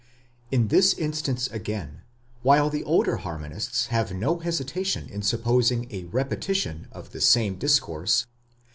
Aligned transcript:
In 0.51 0.69
this 0.69 0.95
instance 0.95 1.45
again, 1.51 2.01
while 2.41 2.71
the 2.71 2.83
older 2.85 3.17
harmonists 3.17 3.85
have 3.93 4.11
no 4.11 4.39
hesitation 4.39 5.07
in: 5.07 5.21
supposing 5.21 5.85
a 5.93 6.05
repetition 6.05 6.87
of 6.91 7.11
the 7.11 7.21
same 7.21 7.53
discourse 7.59 8.25